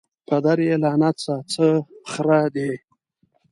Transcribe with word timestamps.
پدر 0.27 0.57
یې 0.67 0.75
لعنت 0.83 1.15
سه 1.25 1.35
څه 1.53 1.67
خره 2.11 2.41
دي 2.55 2.71